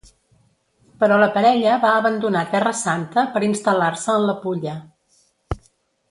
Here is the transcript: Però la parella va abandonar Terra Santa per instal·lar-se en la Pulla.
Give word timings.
Però 1.03 1.17
la 1.23 1.27
parella 1.35 1.75
va 1.83 1.91
abandonar 1.97 2.41
Terra 2.55 2.71
Santa 2.81 3.25
per 3.35 3.43
instal·lar-se 3.51 4.15
en 4.19 4.25
la 4.31 4.35
Pulla. 4.47 4.73